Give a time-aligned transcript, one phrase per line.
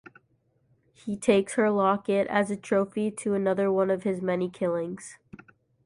[0.93, 5.19] He takes her locket as a trophy to another one of his many killings.